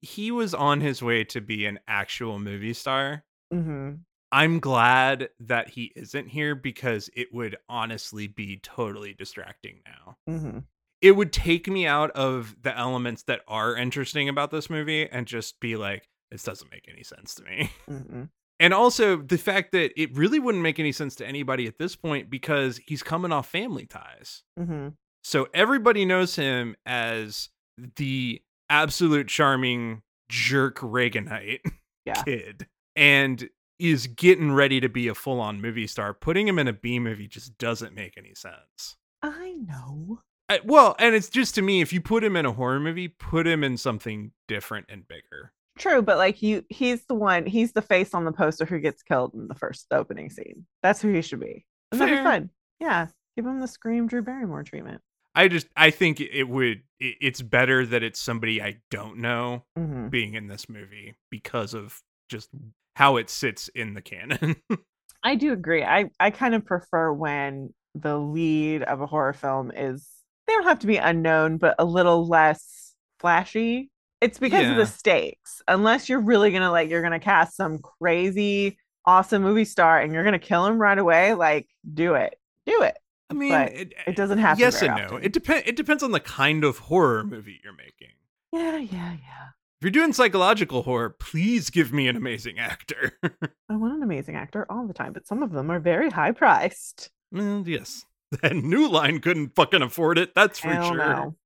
[0.00, 3.24] He- was on his way to be an actual movie star.
[3.52, 3.94] hmm
[4.30, 10.16] I'm glad that he isn't here because it would honestly be totally distracting now.
[10.26, 10.58] hmm
[11.00, 15.26] It would take me out of the elements that are interesting about this movie and
[15.26, 17.70] just be like, this doesn't make any sense to me.
[17.88, 18.24] hmm
[18.60, 21.96] And also the fact that it really wouldn't make any sense to anybody at this
[21.96, 24.42] point because he's coming off family ties.
[24.58, 24.88] hmm
[25.24, 27.48] So everybody knows him as
[27.96, 31.60] the absolute charming jerk Reaganite
[32.04, 32.22] Yeah.
[32.22, 36.12] kid and is getting ready to be a full on movie star.
[36.12, 38.96] Putting him in a B movie just doesn't make any sense.
[39.22, 40.20] I know.
[40.48, 43.08] I, well, and it's just to me, if you put him in a horror movie,
[43.08, 45.52] put him in something different and bigger.
[45.78, 47.46] True, but like you, he's the one.
[47.46, 50.66] He's the face on the poster who gets killed in the first opening scene.
[50.82, 51.64] That's who he should be.
[51.92, 52.50] That'd be fun.
[52.80, 55.00] Yeah, give him the Scream Drew Barrymore treatment.
[55.38, 59.64] I just, I think it would, it, it's better that it's somebody I don't know
[59.76, 62.48] hmm being in this movie because of just
[62.96, 64.56] how it sits in the canon.
[65.22, 65.84] I do agree.
[65.84, 70.08] I I kind of prefer when the lead of a horror film is
[70.46, 73.90] they don't have to be unknown, but a little less flashy.
[74.20, 75.62] It's because of the stakes.
[75.68, 80.24] Unless you're really gonna like you're gonna cast some crazy awesome movie star and you're
[80.24, 82.34] gonna kill him right away, like do it.
[82.66, 82.96] Do it.
[83.30, 84.60] I mean, it, It eh, doesn't happen.
[84.60, 85.16] yes and no.
[85.16, 85.68] It depends.
[85.68, 88.14] It depends on the kind of horror movie you're making.
[88.52, 89.48] Yeah, yeah, yeah.
[89.80, 93.12] If you're doing psychological horror, please give me an amazing actor.
[93.68, 96.32] I want an amazing actor all the time, but some of them are very high
[96.32, 97.10] priced.
[97.30, 98.04] well, yes,
[98.42, 100.34] that new line couldn't fucking afford it.
[100.34, 100.96] That's for sure.
[100.96, 101.36] no.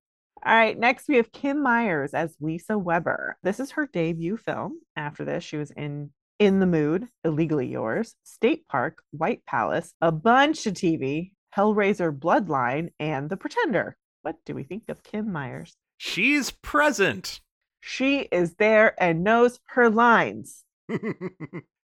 [0.45, 3.37] All right, next we have Kim Myers as Lisa Weber.
[3.43, 4.81] This is her debut film.
[4.97, 10.11] After this, she was in In the Mood, Illegally Yours, State Park, White Palace, a
[10.11, 13.97] bunch of TV, Hellraiser Bloodline, and The Pretender.
[14.23, 15.75] What do we think of Kim Myers?
[15.99, 17.41] She's present.
[17.81, 20.65] She is there and knows her lines.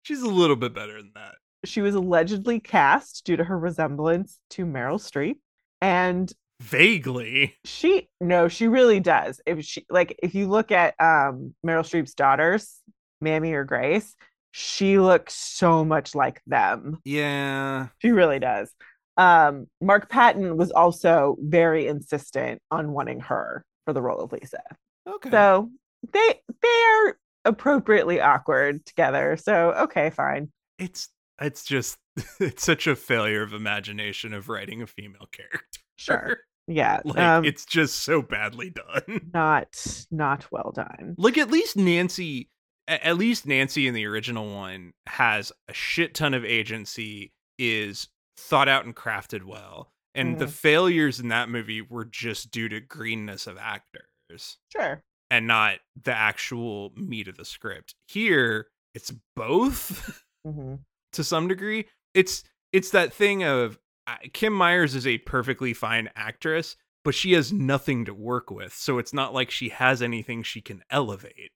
[0.04, 1.36] She's a little bit better than that.
[1.65, 5.38] She was allegedly cast due to her resemblance to Meryl Streep.
[5.82, 7.56] And Vaguely.
[7.65, 12.13] she no she really does if she like if you look at um meryl streep's
[12.13, 12.80] daughters
[13.19, 14.15] mamie or grace
[14.51, 17.88] she looks so much like them Yeah.
[17.99, 18.71] she really does
[19.17, 24.62] um mark patton was also very insistent on wanting her for the role of lisa
[25.08, 25.30] Okay.
[25.30, 25.69] so
[26.13, 30.49] they they're appropriately awkward together so okay fine
[30.80, 31.97] it's it's just
[32.39, 35.80] it's such a failure of imagination of writing a female character.
[35.97, 39.30] sure yeah like um it's just so badly done.
[39.34, 39.67] not
[40.10, 42.49] not well done Like at least Nancy
[42.88, 48.67] at least Nancy in the original one has a shit ton of agency, is thought
[48.67, 49.91] out and crafted well.
[50.13, 50.50] And the Mhm.
[50.52, 56.13] failures in that movie were just due to greenness of actors sure and not the
[56.13, 57.95] actual meat of the script.
[58.08, 60.76] Here, it's both hmm
[61.13, 61.86] to some degree.
[62.13, 62.43] It's
[62.74, 67.52] it's that thing of uh, Kim Myers is a perfectly fine actress, but she has
[67.54, 68.74] nothing to work with.
[68.74, 71.52] So it's not like she has anything she can elevate.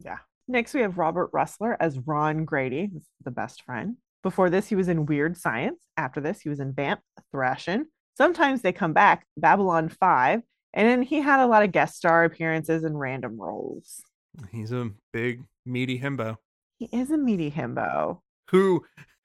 [0.00, 0.18] Yeah.
[0.48, 2.90] Next, we have Robert Rusler as Ron Grady,
[3.22, 3.96] the best friend.
[4.24, 5.84] Before this, he was in Weird Science.
[5.98, 7.00] After this, he was in Vamp,
[7.32, 7.84] Thrashin.
[8.16, 10.40] Sometimes they come back, Babylon 5.
[10.72, 14.02] And then he had a lot of guest star appearances and random roles.
[14.50, 16.38] He's a big, meaty himbo
[16.78, 18.20] He is a meaty himbo.
[18.50, 18.84] who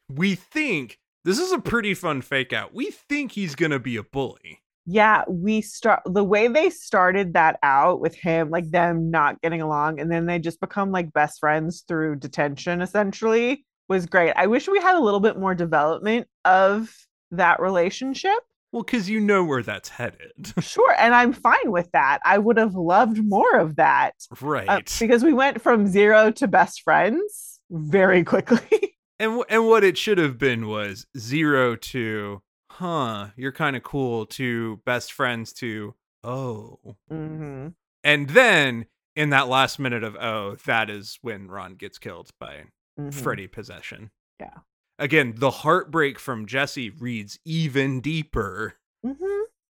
[0.09, 2.73] we think this is a pretty fun fake out.
[2.73, 4.59] We think he's going to be a bully.
[4.85, 9.61] Yeah, we start the way they started that out with him, like them not getting
[9.61, 14.33] along, and then they just become like best friends through detention, essentially, was great.
[14.35, 16.95] I wish we had a little bit more development of
[17.31, 18.39] that relationship.
[18.71, 20.53] Well, because you know where that's headed.
[20.61, 20.95] Sure.
[20.99, 22.19] And I'm fine with that.
[22.23, 24.13] I would have loved more of that.
[24.41, 24.69] right.
[24.69, 28.95] uh, because we went from zero to best friends very quickly.
[29.19, 33.83] and w- and what it should have been was zero to huh, you're kind of
[33.83, 36.79] cool to best friends to oh.
[37.11, 37.69] Mm-hmm.
[38.03, 42.65] And then in that last minute of oh, that is when Ron gets killed by
[43.11, 44.11] Freddy possession.
[44.39, 44.57] Yeah.
[44.97, 49.13] Again, the heartbreak from Jesse reads even deeper hmm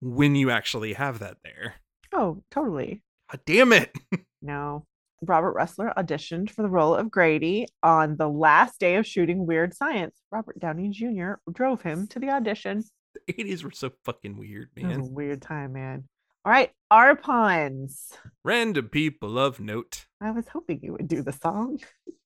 [0.00, 1.74] when you actually have that there.
[2.12, 3.02] Oh, totally.
[3.30, 3.92] God damn it.
[4.44, 4.84] No.
[5.24, 9.72] Robert Rusler auditioned for the role of Grady on the last day of shooting Weird
[9.72, 10.16] Science.
[10.32, 11.34] Robert Downey Jr.
[11.52, 12.82] drove him to the audition.
[13.28, 15.14] the 80s were so fucking weird, It was a man.
[15.14, 16.08] weird time, man.
[16.44, 18.16] All right, our Arpons.
[18.44, 20.06] Random people of note.
[20.20, 21.78] I was hoping you would do the song.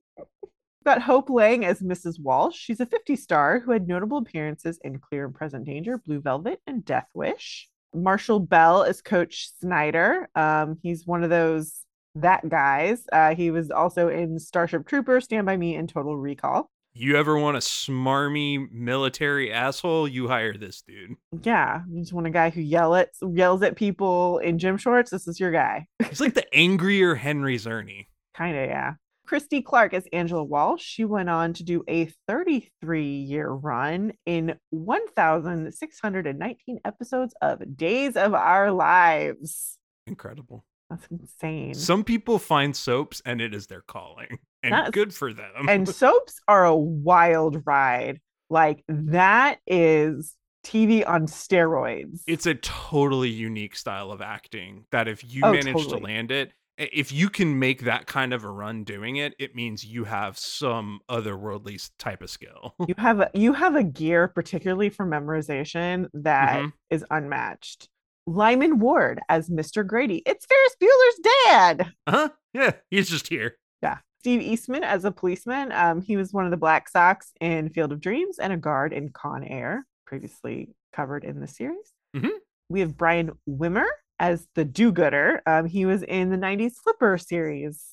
[0.87, 2.20] Got Hope Lange as Mrs.
[2.20, 2.57] Walsh.
[2.57, 6.61] She's a 50 star who had notable appearances in Clear and Present Danger, Blue Velvet,
[6.68, 7.68] and Death Wish.
[7.92, 10.29] Marshall Bell is Coach Snyder.
[10.37, 11.81] Um, he's one of those
[12.14, 13.03] that guys.
[13.12, 16.70] Uh, he was also in Starship Trooper, Stand By Me, and Total Recall.
[16.94, 20.07] You ever want a smarmy military asshole?
[20.07, 21.16] You hire this dude.
[21.42, 25.11] Yeah, you just want a guy who yell at yells at people in gym shorts.
[25.11, 25.88] This is your guy.
[26.09, 28.07] He's like the angrier Henry Czerny.
[28.37, 28.92] Kind of, yeah.
[29.27, 30.83] Christie Clark as Angela Walsh.
[30.85, 38.35] She went on to do a 33 year run in 1,619 episodes of Days of
[38.35, 39.79] Our Lives.
[40.07, 40.65] Incredible.
[40.91, 41.75] That's insane.
[41.75, 44.39] Some people find soaps and it is their calling.
[44.62, 45.69] And That's- good for them.
[45.69, 48.21] and soaps are a wild ride.
[48.49, 50.35] Like, that is
[50.65, 52.21] TV on steroids.
[52.27, 56.53] it's a totally unique style of acting that if you Oh, manage to land it,
[56.79, 60.39] if you can make that kind of a run doing it, it means you have
[60.39, 62.75] some otherworldly type of skill.
[62.87, 67.17] you have a you have a gear particularly for memorization that is Mhm.
[67.19, 67.89] unmatched
[68.29, 72.29] lyman ward as mr grady it's ferris bueller's dad huh?
[72.53, 73.57] Yeah, he's just here.
[73.83, 77.71] yeah steve eastin as a policeman um, he was one of the black sox in
[77.71, 82.31] field of dreams and a guard in con air previously covered in the series Mhm.
[82.69, 83.87] we have brian wimmer
[84.18, 87.85] as the do-gooder um, he was in the 90s flipper series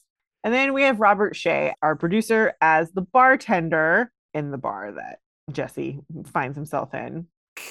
[0.43, 5.19] and then we have robert shaye our producer as the bartender in the bar that
[5.51, 7.27] jesse finds himself in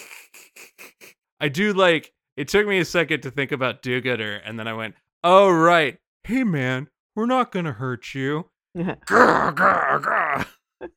[1.42, 4.68] I do like it took me a second to think about do gooder, and then
[4.68, 5.98] I went, Oh right.
[6.22, 8.48] Hey man, we're not gonna hurt you.
[8.76, 10.46] Grr, grr, grr.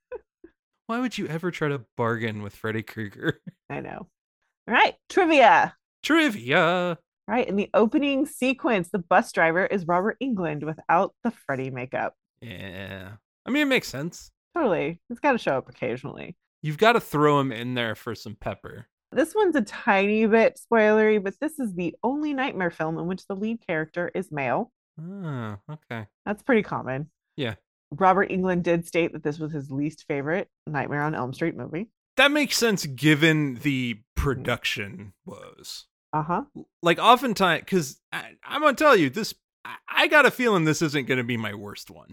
[0.87, 3.41] Why would you ever try to bargain with Freddy Krueger?
[3.71, 4.07] i know
[4.67, 6.99] all right trivia Trivia.
[7.27, 12.13] Right in the opening sequence the bus driver is robert englund without the freddy makeup
[12.41, 13.13] Yeah.
[13.45, 14.31] I mean it makes sense.
[14.55, 16.35] totally he's got to show up occasionally
[16.65, 18.87] You've got to throw him in there for some pepper.
[19.11, 23.27] This one's a tiny bit spoilery, but this is the only nightmare film in which
[23.27, 24.71] the lead character is male.
[24.99, 26.07] Oh, okay.
[26.25, 27.11] That's pretty common.
[27.37, 27.53] Yeah.
[27.91, 31.91] Robert Englund did state that this was his least favorite Nightmare on Elm Street movie.
[32.17, 33.99] That makes sense given the mm.
[34.15, 35.85] production woes.
[36.15, 36.43] Uh huh.
[36.81, 41.07] Like oftentimes, because I'm gonna tell you this, I, I got a feeling this isn't
[41.07, 42.11] gonna be my worst one.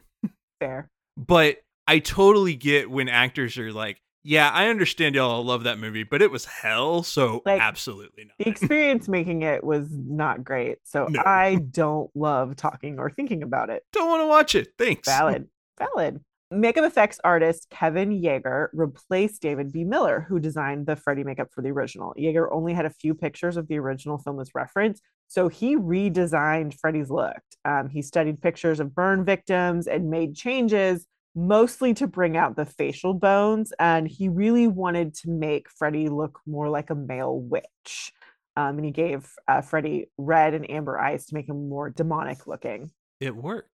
[0.58, 0.90] Fair.
[1.16, 6.02] But I totally get when actors are like, "Yeah, I understand y'all love that movie,
[6.02, 10.78] but it was hell, so Like, absolutely not." The experience making it was not great.
[10.82, 11.22] So No.
[11.24, 13.84] I don't love talking or thinking about it.
[13.92, 14.72] Don't want to watch it.
[14.78, 15.06] Thanks.
[15.06, 15.46] Valid.
[15.78, 16.24] Valid.
[16.52, 19.84] Makeup effects artist Kevin Yagher replaced David B.
[19.84, 22.14] Miller, who designed the Freddy makeup for the original.
[22.18, 26.78] Yeager only had a few pictures of the original film as reference, so he redesigned
[26.78, 27.40] Freddy's look.
[27.64, 32.66] Um, he studied pictures of burn victims and made changes, mostly to bring out the
[32.66, 33.72] facial bones.
[33.78, 38.12] And he really wanted to make Freddy look more like a male witch.
[38.56, 42.46] Um, and he gave uh, Freddy red and amber eyes to make him more demonic
[42.46, 42.90] looking.
[43.20, 43.70] It works.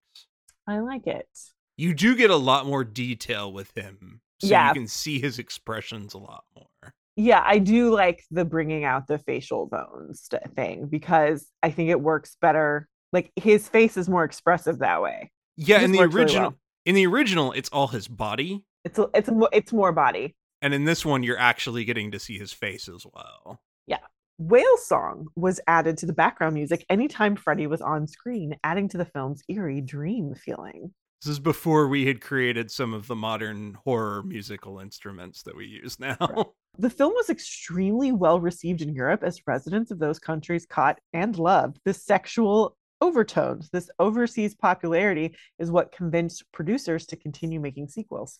[0.68, 1.26] I like it.
[1.78, 4.68] You do get a lot more detail with him, so Yeah.
[4.68, 6.92] you can see his expressions a lot more.
[7.16, 12.00] Yeah, I do like the bringing out the facial bones thing because I think it
[12.00, 12.88] works better.
[13.12, 15.30] Like his face is more expressive that way.
[15.56, 16.58] Yeah, in the works really original, well.
[16.84, 20.36] in the original, it's all his body, It's a, it's a, it's more body.
[20.62, 23.60] and in this one, you're actually getting to see his face as well.
[23.86, 23.98] Yeah.
[24.38, 28.98] Whale song was added to the background music anytime Freddy was on screen, adding to
[28.98, 30.92] the film's eerie dream feeling.
[31.22, 35.66] This is before we had created some of the modern horror musical instruments that we
[35.66, 36.52] use now.
[36.78, 41.36] The film was extremely well received in Europe as residents of those countries caught and
[41.36, 43.68] loved the sexual overtones.
[43.70, 48.38] This overseas popularity is what convinced producers to continue making sequels.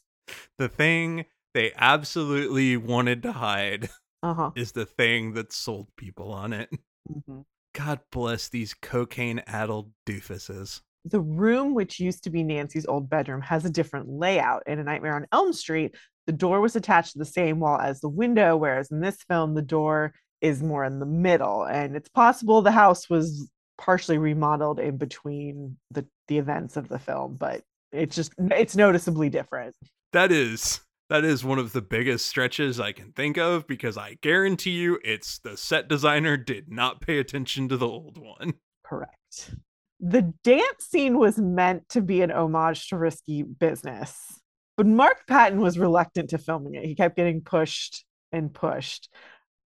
[0.58, 1.24] the thing
[1.54, 3.88] they absolutely wanted to hide
[4.22, 4.50] Uh-huh.
[4.56, 6.68] is the thing that sold people on it.
[7.10, 7.44] Mhm.
[7.72, 10.82] God bless these cocaine addled doofuses.
[11.10, 14.62] The room, which used to be Nancy's old bedroom, has a different layout.
[14.66, 15.94] In A Nightmare on Elm Street,
[16.26, 19.54] the door was attached to the same wall as the window, whereas in this film,
[19.54, 21.64] the door is more in the middle.
[21.64, 26.98] And it's possible the house was partially remodeled in between the, the events of the
[26.98, 29.74] film, but it's just it's noticeably different.
[30.12, 34.18] That is that is one of the biggest stretches I can think of because I
[34.20, 38.54] guarantee you it's the set designer did not pay attention to the old one.
[38.84, 39.54] Correct.
[40.00, 44.40] The dance scene was meant to be an homage to risky business,
[44.76, 46.84] but Mark Patton was reluctant to filming it.
[46.84, 49.08] He kept getting pushed and pushed.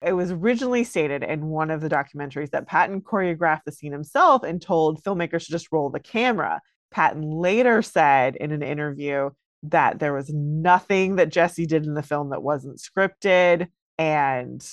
[0.01, 4.43] It was originally stated in one of the documentaries that Patton choreographed the scene himself
[4.43, 6.61] and told filmmakers to just roll the camera.
[6.91, 9.30] Patton later said in an interview
[9.63, 13.67] that there was nothing that Jesse did in the film that wasn't scripted
[13.97, 14.63] and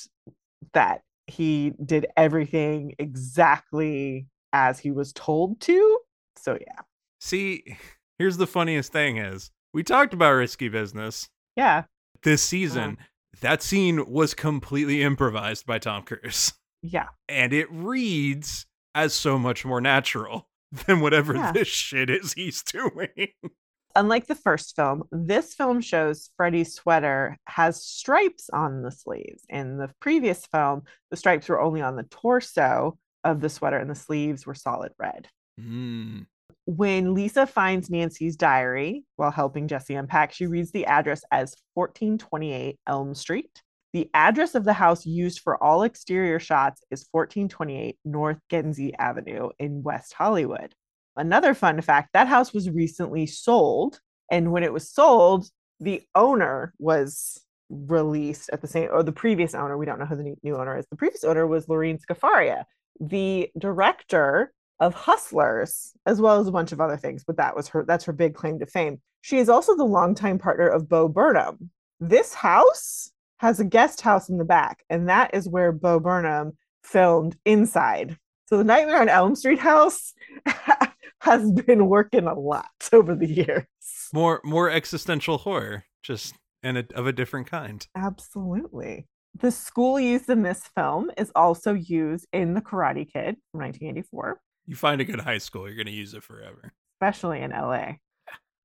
[0.72, 5.98] that he did everything exactly as he was told to.
[6.38, 6.80] So yeah.
[7.20, 7.76] See,
[8.18, 11.84] here's the funniest thing is we talked about risky business Yeah.
[12.22, 12.48] this uh-huh.
[12.48, 12.98] season.
[13.40, 16.55] That scene was completely improvised by Tom Cruise.
[16.86, 17.07] Yeah.
[17.30, 20.50] And it reads as so much more natural
[20.86, 21.50] than whatever Yeah.
[21.50, 23.09] this shit is he's doing.
[23.96, 29.44] Unlike the first film, this film shows Freddy's sweater has stripes on the sleeves.
[29.48, 33.90] In the previous film, the stripes were only on the torso of the sweater and
[33.90, 35.28] the sleeves were solid red.
[35.60, 36.26] Mm.
[36.66, 42.78] When Lisa finds Nancy's diary while helping Jesse unpack, she reads the address as 1428
[42.86, 43.62] Elm Street.
[43.92, 49.50] The address of the house used for all exterior shots is 1428 North Genesee Avenue
[49.58, 50.74] in West Hollywood.
[51.16, 54.00] Another fun fact that house was recently sold.
[54.30, 55.46] And when it was sold,
[55.80, 60.16] the owner was released at the same, or the previous owner, we don't know who
[60.16, 60.86] the new- new owner is.
[60.90, 62.64] The previous owner was Lorene Scafaria,
[63.01, 67.68] the director of Hustlers, as well as a bunch of other things, but that was
[67.68, 69.01] her, that's her big claim to fame.
[69.22, 71.70] She is also the longtime partner of Bo Burnham.
[72.01, 76.57] This house has a guest house in the back, and that is where Bo Burnham
[76.82, 78.18] filmed inside.
[78.47, 80.12] So the Nightmare on Elm Street house
[81.20, 83.64] has been working a lot over the years.
[84.12, 87.86] More more existential horror, just and a, of a different kind.
[87.97, 89.07] Absolutely.
[89.41, 94.41] The school used in this film is also used in The Karate Kid from 1984.
[94.66, 96.72] You find a good high school, you're gonna use it forever.
[97.01, 97.95] especially in LA.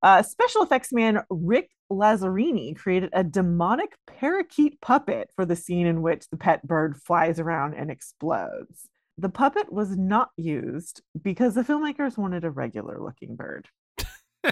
[0.02, 6.02] Uh, special effects man Rick Lazzarini created a demonic parakeet puppet for the scene in
[6.02, 8.88] which the pet bird flies around and explodes.
[9.18, 13.68] The puppet was not used because the filmmakers wanted a regular looking bird.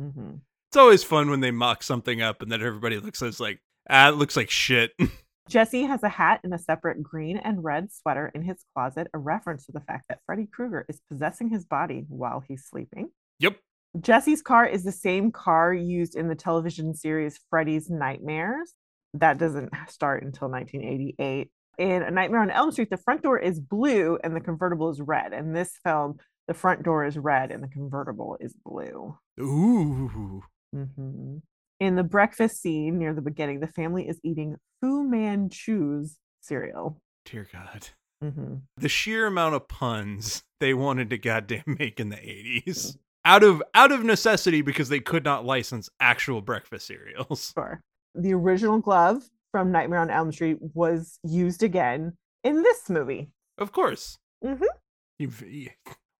[0.00, 0.40] Mhm.
[0.70, 4.08] It's always fun when they mock something up and then everybody looks as like, ah,
[4.08, 4.92] it looks like shit.
[5.48, 9.18] Jesse has a hat and a separate green and red sweater in his closet, a
[9.18, 13.08] reference to the fact that Freddy Krueger is possessing his body while he's sleeping.
[13.38, 13.56] yep.
[13.98, 18.74] Jesse's car is the same car used in the television series Freddy's Nightmares.
[19.14, 21.50] That doesn't start until 1988.
[21.78, 25.00] In A Nightmare on Elm Street, the front door is blue and the convertible is
[25.00, 25.32] red.
[25.32, 29.16] In this film, the front door is red and the convertible is blue.
[29.40, 30.42] Ooh.
[30.74, 31.40] Mhm.
[31.80, 36.98] In the breakfast scene near the beginning, the family is eating Fu Manchu's cereal.
[37.24, 37.88] Dear God.
[38.22, 38.62] Mhm.
[38.76, 42.96] The sheer amount of puns they wanted to goddamn make in the 80s.
[43.24, 47.52] Out of out of necessity because they could not license actual breakfast cereals.
[47.56, 47.80] Sure.
[48.14, 49.22] The original glove
[49.52, 53.30] from Nightmare on Elm Street was used again in this movie.
[53.58, 54.18] Of course.
[54.44, 54.62] Mhm.
[55.18, 55.44] You've,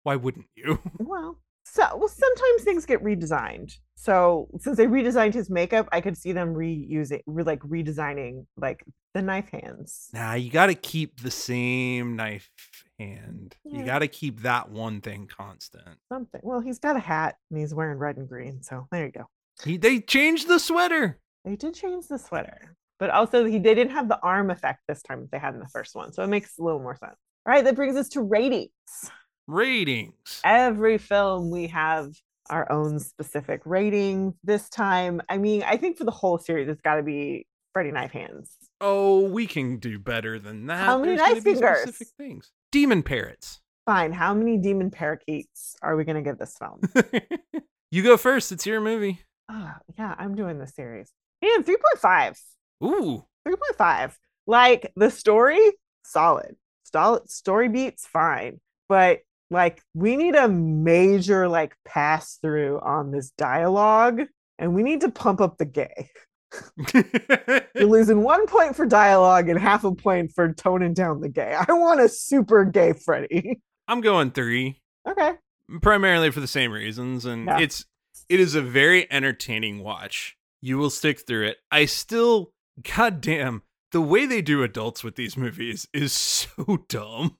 [0.05, 0.79] why wouldn't you?
[0.99, 1.39] Well,
[1.73, 3.73] so well, sometimes things get redesigned.
[3.95, 8.85] So since they redesigned his makeup, I could see them reusing, re, like redesigning, like
[9.15, 10.09] the knife hands.
[10.13, 12.49] Nah, you got to keep the same knife
[12.99, 13.57] hand.
[13.65, 15.99] You got to keep that one thing constant.
[16.09, 16.41] Something.
[16.45, 18.63] Well, he's got a hat and he's wearing red and green.
[18.63, 19.25] So there you go.
[19.65, 21.19] He, they changed the sweater.
[21.45, 25.03] They did change the sweater, but also he they didn't have the arm effect this
[25.03, 26.13] time that they had in the first one.
[26.13, 27.17] So it makes a little more sense.
[27.47, 28.71] All right, that brings us to ratings.
[29.49, 30.43] Ratings.
[30.45, 32.15] Every film we have
[32.51, 34.35] our own specific rating.
[34.45, 37.91] This time, I mean, I think for the whole series, it's got to be Freddy
[37.91, 38.49] Knife Hands.
[38.83, 40.85] Oh, we can do better than that.
[40.85, 41.83] How many There's knife fingers?
[41.83, 42.53] Specific things.
[42.71, 43.61] Demon parrots.
[43.87, 44.13] Fine.
[44.13, 46.81] How many demon parakeets are we going to give this film?
[47.91, 48.53] you go first.
[48.53, 49.23] It's your movie.
[49.49, 51.11] Ah, yeah, I'm doing the series.
[51.41, 52.39] And 3.5.
[52.85, 53.25] Ooh.
[53.49, 54.13] 3.5.
[54.47, 55.73] Like the story,
[56.05, 56.57] solid.
[56.85, 58.61] Solid story beats, fine.
[58.91, 59.21] But
[59.51, 64.23] like we need a major like pass through on this dialogue
[64.59, 66.11] and we need to pump up the gay.
[67.75, 71.55] You're losing one point for dialogue and half a point for toning down the gay.
[71.69, 73.61] I want a super gay Freddy.
[73.87, 75.33] I'm going three, Okay.
[75.83, 77.59] primarily for the same reasons, and Yeah.
[77.61, 77.85] it's
[78.29, 80.37] it is a very entertaining watch.
[80.61, 81.59] You will stick through it.
[81.71, 87.37] I still, goddamn, the way they do adults with these movies is so dumb.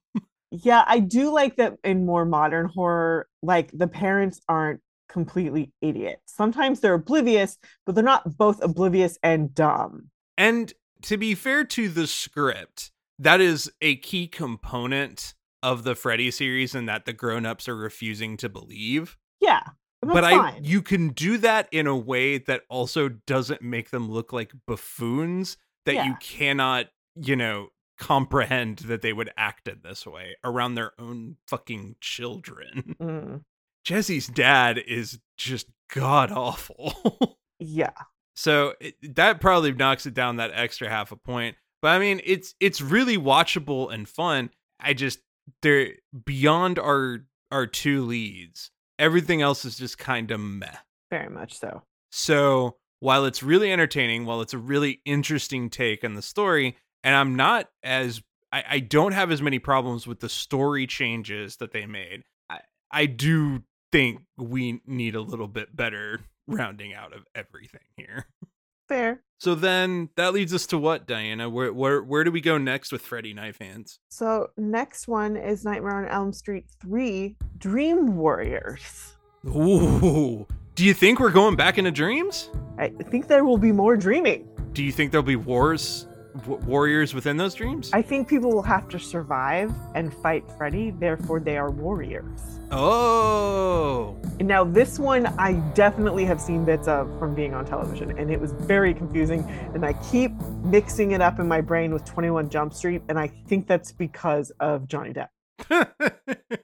[0.51, 6.23] Yeah, I do like that in more modern horror, like the parents aren't completely idiots.
[6.27, 10.11] Sometimes they're oblivious, but they're not both oblivious and dumb.
[10.37, 10.73] And
[11.03, 16.75] to be fair to the script, that is a key component of the Freddy series,
[16.75, 19.17] and that the grown-ups are refusing to believe.
[19.41, 19.63] Yeah.
[20.01, 20.65] but I fine.
[20.65, 25.57] you can do that in a way that also doesn't make them look like buffoons
[25.85, 26.87] that you cannot,
[27.17, 27.69] you know,
[27.99, 32.97] comprehend that they would act in this way around their own fucking children.
[33.01, 33.45] Mm,
[33.85, 37.39] Jesse's dad is just god awful.
[37.59, 37.91] yeah.
[38.35, 41.57] so it, that probably knocks it down that extra half a point.
[41.81, 44.51] But I mean, it's it's really watchable and fun.
[44.81, 45.21] I just
[45.63, 45.93] they're
[46.25, 48.71] beyond our our two leads.
[48.99, 50.77] Everything else is just kind of meh.
[51.11, 51.83] Very much so.
[52.11, 57.15] So while it's really entertaining, while it's a really interesting take on the story, and
[57.15, 58.23] I'm not as
[58.53, 62.25] I, I don't have as many problems with the story changes that they made.
[62.49, 68.27] I, I do think we need a little bit better rounding out of everything here.
[68.89, 69.23] Fair.
[69.39, 71.49] So then that leads us to what, Diana?
[71.49, 73.99] Where where where do we go next with Freddy Knife Hands?
[74.09, 79.15] So next one is Nightmare on Elm Street 3 Dream Warriors.
[79.47, 80.47] Ooh.
[80.75, 82.51] Do you think we're going back into dreams?
[82.79, 84.49] I think there will be more dreaming.
[84.73, 86.07] Do you think there'll be wars
[86.39, 87.91] w- warriors within those dreams?
[87.93, 92.61] I think people will have to survive and fight Freddy, therefore they are warriors.
[92.71, 94.17] oh.
[94.39, 98.31] And now this one I definitely have seen bits of from being on television and
[98.31, 99.43] it was very confusing
[99.75, 100.33] and I keep
[100.65, 104.51] mixing it up in my brain with 21 Jump Street and I think that's because
[104.61, 105.29] of Johnny Depp.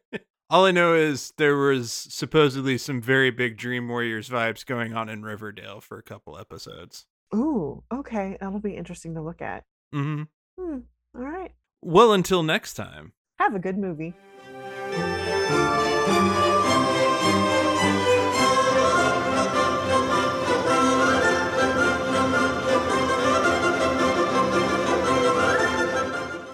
[0.51, 5.09] All I know is there was supposedly some very big Dream Warriors vibes going on
[5.09, 7.07] in Riverdale for a couple episodes.
[7.35, 9.65] Ooh, okay, that'll be interesting to look at.
[9.93, 10.23] hmm
[10.59, 10.79] Hmm.
[11.17, 11.53] All right.
[11.83, 13.13] Well, until next time.
[13.39, 14.15] Have a good movie.